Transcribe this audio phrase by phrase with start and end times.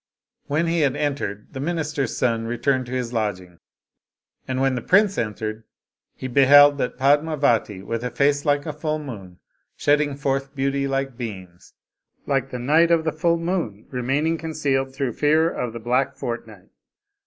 [0.47, 3.59] When he had entered, the minister's son returned to his lodging.
[4.47, 5.63] And when the prince entered,
[6.15, 9.37] he beheld that Padmavati with a face like a full moon,
[9.75, 11.75] shedding forth beauty like beams,
[12.25, 16.69] like the night of the full moon remaining concealed through fear of the black fortnight.